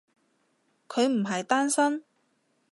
[0.87, 2.03] 佢唔係單身？